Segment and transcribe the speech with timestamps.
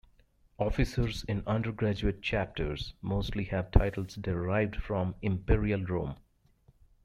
[0.57, 6.15] Officers in undergraduate chapters mostly have titles derived from Imperial Rome.